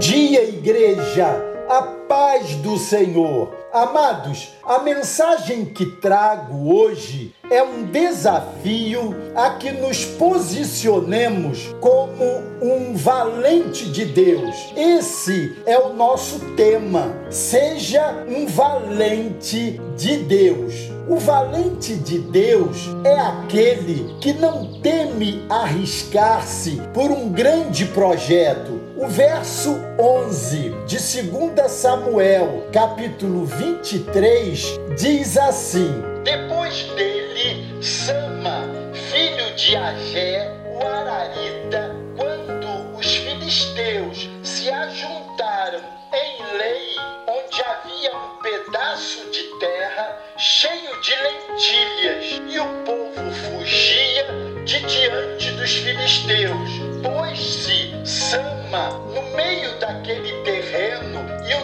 [0.00, 1.26] dia, igreja,
[1.68, 3.54] a paz do Senhor.
[3.70, 12.24] Amados, a mensagem que trago hoje é um desafio a que nos posicionemos como
[12.62, 14.54] um valente de Deus.
[14.76, 17.12] Esse é o nosso tema.
[17.30, 20.72] Seja um valente de Deus.
[21.08, 28.80] O valente de Deus é aquele que não teme arriscar-se por um grande projeto.
[28.96, 34.59] O verso 11 de 2 Samuel, capítulo 23,
[34.96, 38.64] diz assim: Depois dele, Sama,
[39.10, 45.80] filho de Agé, o Ararita, quando os filisteus se ajuntaram
[46.12, 46.96] em Lei,
[47.26, 54.26] onde havia um pedaço de terra cheio de lentilhas, e o povo fugia
[54.64, 56.70] de diante dos filisteus.
[57.02, 61.54] Pôs-se Sama no meio daquele terreno e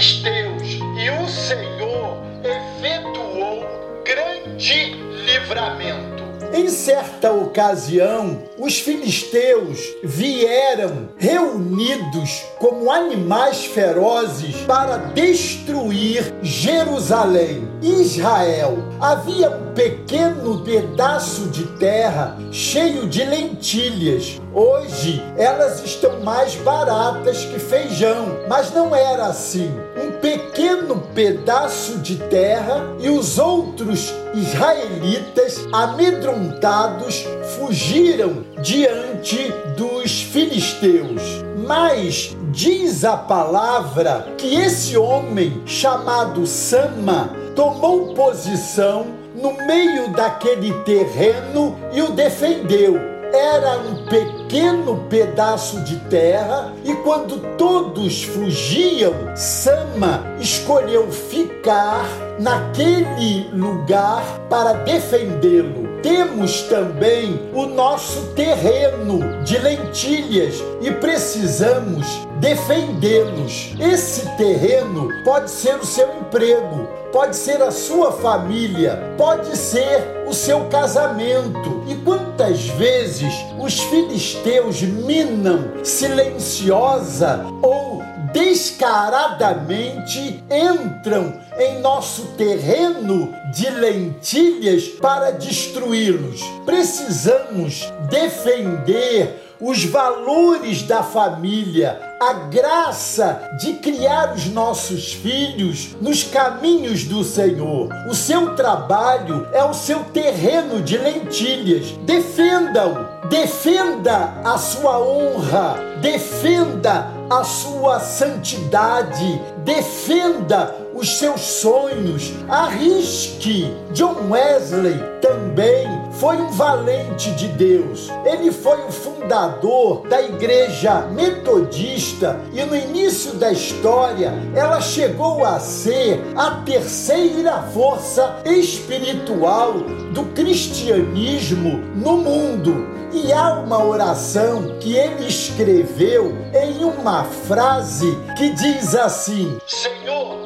[0.00, 4.94] filisteus, e o Senhor efetuou grande
[5.26, 6.29] livramento.
[6.52, 17.68] Em certa ocasião, os filisteus vieram reunidos como animais ferozes para destruir Jerusalém.
[17.80, 24.40] Israel havia um pequeno pedaço de terra cheio de lentilhas.
[24.52, 29.70] Hoje elas estão mais baratas que feijão, mas não era assim.
[29.96, 37.26] Um pequeno pedaço de terra e os outros israelitas amedrontados
[37.56, 41.22] fugiram diante dos filisteus.
[41.66, 51.76] Mas diz a palavra que esse homem chamado Sama tomou posição no meio daquele terreno
[51.92, 61.10] e o defendeu era um pequeno pedaço de terra e quando todos fugiam, Sama escolheu
[61.10, 62.04] ficar
[62.38, 66.00] naquele lugar para defendê-lo.
[66.02, 72.06] Temos também o nosso terreno de lentilhas e precisamos
[72.40, 73.74] defendê-los.
[73.78, 80.32] Esse terreno pode ser o seu emprego, pode ser a sua família, pode ser o
[80.32, 81.84] seu casamento.
[81.86, 81.94] E
[82.40, 88.02] quantas vezes os filisteus minam silenciosa ou
[88.32, 96.40] descaradamente entram em nosso terreno de lentilhas para destruí-los.
[96.64, 107.04] Precisamos defender os valores da família, a graça de criar os nossos filhos nos caminhos
[107.04, 107.88] do Senhor.
[108.06, 111.92] O seu trabalho é o seu terreno de lentilhas.
[112.04, 123.74] Defenda-o, defenda a sua honra, defenda a sua santidade, defenda os seus sonhos, arrisque.
[123.92, 128.10] John Wesley também foi um valente de Deus.
[128.24, 135.58] Ele foi o fundador da igreja metodista e no início da história ela chegou a
[135.58, 139.72] ser a terceira força espiritual
[140.12, 143.00] do cristianismo no mundo.
[143.12, 148.06] E há uma oração que ele escreveu em uma frase
[148.36, 150.39] que diz assim: Senhor,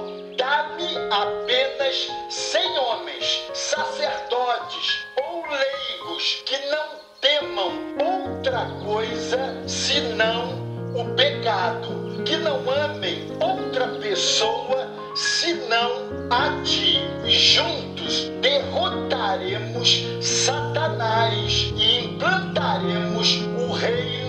[1.15, 6.89] apenas cem homens, sacerdotes ou leigos que não
[7.21, 7.71] temam
[8.01, 10.59] outra coisa senão
[10.93, 16.99] o pecado, que não amem outra pessoa senão a ti.
[17.25, 24.24] E juntos derrotaremos Satanás e implantaremos o reino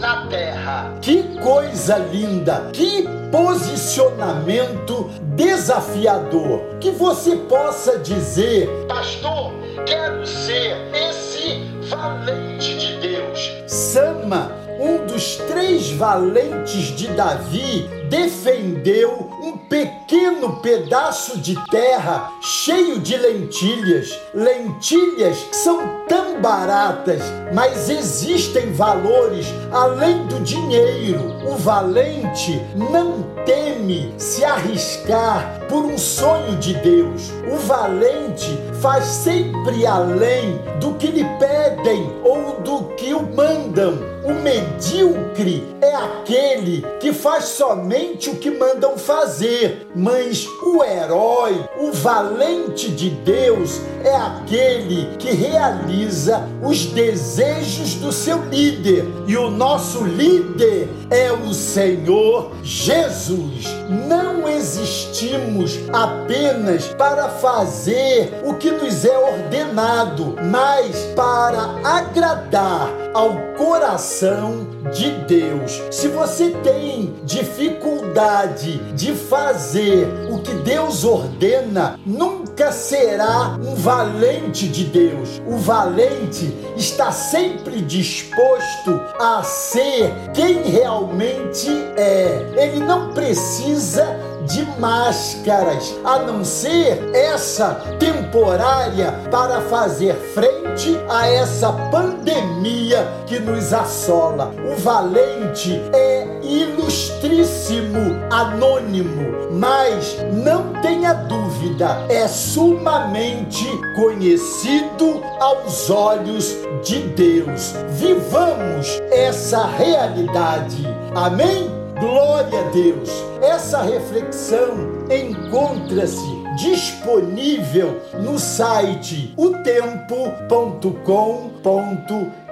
[0.00, 0.94] na terra.
[1.00, 2.70] Que coisa linda!
[2.72, 6.78] Que posicionamento desafiador!
[6.80, 9.52] Que você possa dizer, Pastor,
[9.86, 13.52] quero ser esse valente de Deus.
[13.66, 14.50] Sama,
[14.80, 19.29] um dos três valentes de Davi, defendeu
[19.70, 24.18] pequeno pedaço de terra cheio de lentilhas.
[24.34, 27.22] Lentilhas são tão baratas,
[27.54, 31.20] mas existem valores além do dinheiro.
[31.48, 37.30] O valente não teme se arriscar por um sonho de Deus.
[37.52, 44.19] O valente faz sempre além do que lhe pedem ou do que o mandam.
[44.30, 51.90] O medíocre é aquele que faz somente o que mandam fazer, mas o herói, o
[51.90, 59.04] valente de Deus, é aquele que realiza os desejos do seu líder.
[59.26, 63.64] E o nosso líder é o Senhor Jesus.
[64.06, 74.66] Não existimos apenas para fazer o que nos é ordenado, mas para agradar ao coração
[74.92, 75.80] de Deus.
[75.90, 84.84] Se você tem dificuldade de fazer o que Deus ordena, nunca será um valente de
[84.84, 85.40] Deus.
[85.46, 92.52] O valente está sempre disposto a ser quem realmente é.
[92.56, 101.72] Ele não precisa de máscaras, a não ser essa temporária para fazer frente a essa
[101.90, 104.52] pandemia que nos assola.
[104.70, 117.00] O valente é ilustríssimo, anônimo, mas não tenha dúvida, é sumamente conhecido aos olhos de
[117.00, 117.74] Deus.
[117.90, 120.86] Vivamos essa realidade.
[121.14, 121.79] Amém?
[122.00, 123.10] Glória a Deus!
[123.42, 124.74] Essa reflexão
[125.10, 130.90] encontra-se disponível no site otempo.com.br